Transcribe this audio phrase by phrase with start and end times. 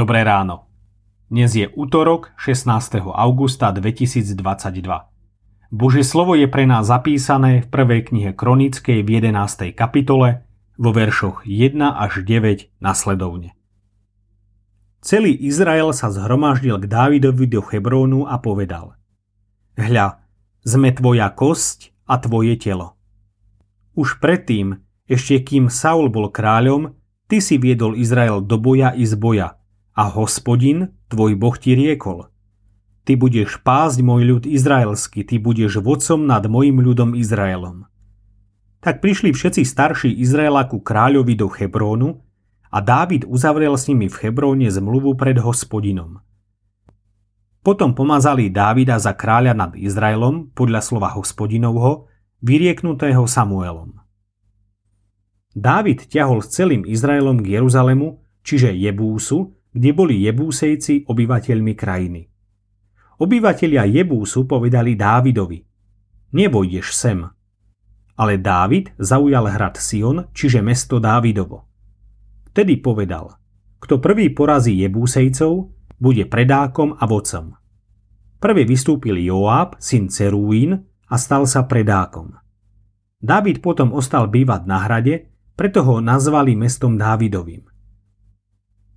[0.00, 0.64] Dobré ráno.
[1.28, 3.04] Dnes je útorok 16.
[3.04, 4.32] augusta 2022.
[5.68, 9.76] Božie slovo je pre nás zapísané v prvej knihe Kronickej v 11.
[9.76, 10.48] kapitole
[10.80, 13.52] vo veršoch 1 až 9 nasledovne.
[15.04, 18.96] Celý Izrael sa zhromaždil k Dávidovi do Hebrónu a povedal
[19.76, 20.24] Hľa,
[20.64, 22.96] sme tvoja kosť a tvoje telo.
[23.92, 26.96] Už predtým, ešte kým Saul bol kráľom,
[27.28, 29.59] ty si viedol Izrael do boja i z boja
[30.00, 32.24] a hospodin, tvoj boh ti riekol–
[33.10, 37.88] Ty budeš pásť môj ľud izraelský, ty budeš vodcom nad mojim ľudom Izraelom.
[38.78, 42.20] Tak prišli všetci starší Izraela ku kráľovi do Hebrónu
[42.70, 46.22] a Dávid uzavrel s nimi v Hebróne zmluvu pred hospodinom.
[47.60, 52.08] Potom pomazali Dávida za kráľa nad Izraelom podľa slova hospodinovho,
[52.40, 54.00] vyrieknutého Samuelom.
[55.52, 62.26] Dávid ťahol s celým Izraelom k Jeruzalemu, čiže Jebúsu, kde boli Jebúsejci obyvateľmi krajiny.
[63.20, 65.60] Obyvatelia Jebúsu povedali Dávidovi,
[66.32, 67.20] nevojdeš sem.
[68.16, 71.68] Ale Dávid zaujal hrad Sion, čiže mesto Dávidovo.
[72.52, 73.40] Vtedy povedal,
[73.80, 77.56] kto prvý porazí Jebúsejcov, bude predákom a vodcom.
[78.40, 82.36] Prvý vystúpil Joáb, syn Cerúin, a stal sa predákom.
[83.20, 87.69] Dávid potom ostal bývať na hrade, preto ho nazvali mestom Dávidovým.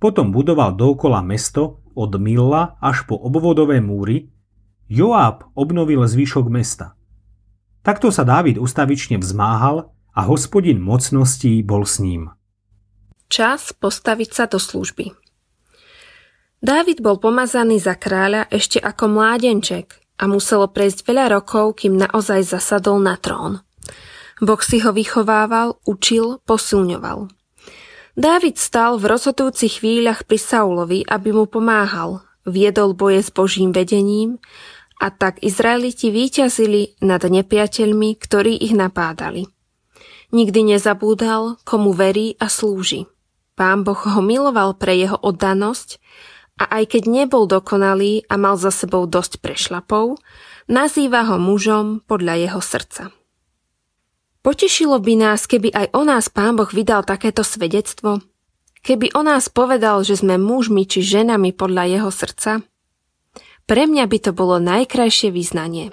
[0.00, 4.32] Potom budoval dookola mesto od Milla až po obvodové múry,
[4.90, 6.98] Joáb obnovil zvyšok mesta.
[7.84, 12.34] Takto sa Dávid ustavične vzmáhal a hospodin mocností bol s ním.
[13.30, 15.14] Čas postaviť sa do služby.
[16.60, 22.44] Dávid bol pomazaný za kráľa ešte ako mládenček a muselo prejsť veľa rokov, kým naozaj
[22.44, 23.64] zasadol na trón.
[24.42, 27.39] Boh si ho vychovával, učil, posilňoval.
[28.20, 34.36] Dávid stal v rozhodujúcich chvíľach pri Saulovi, aby mu pomáhal, viedol boje s Božím vedením
[35.00, 39.48] a tak Izraeliti víťazili nad nepriateľmi, ktorí ich napádali.
[40.36, 43.08] Nikdy nezabúdal, komu verí a slúži.
[43.56, 45.96] Pán Boh ho miloval pre jeho oddanosť
[46.60, 50.20] a aj keď nebol dokonalý a mal za sebou dosť prešlapov,
[50.68, 53.16] nazýva ho mužom podľa jeho srdca.
[54.40, 58.24] Potešilo by nás, keby aj o nás Pán Boh vydal takéto svedectvo?
[58.80, 62.64] Keby o nás povedal, že sme mužmi či ženami podľa jeho srdca?
[63.68, 65.92] Pre mňa by to bolo najkrajšie vyznanie.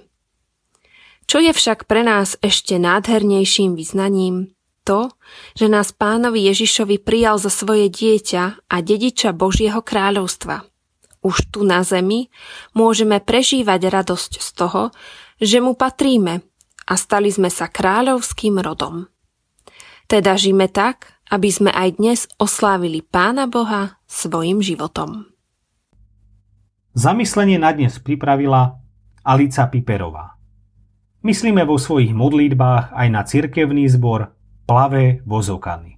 [1.28, 4.56] Čo je však pre nás ešte nádhernejším vyznaním?
[4.88, 5.12] To,
[5.60, 10.64] že nás pánovi Ježišovi prijal za svoje dieťa a dediča Božieho kráľovstva.
[11.20, 12.32] Už tu na zemi
[12.72, 14.96] môžeme prežívať radosť z toho,
[15.44, 16.48] že mu patríme
[16.88, 19.12] a stali sme sa kráľovským rodom.
[20.08, 25.28] Teda žime tak, aby sme aj dnes oslávili Pána Boha svojim životom.
[26.96, 28.80] Zamyslenie na dnes pripravila
[29.22, 30.40] Alica Piperová.
[31.28, 34.32] Myslíme vo svojich modlitbách aj na cirkevný zbor
[34.64, 35.97] Plavé vozokany.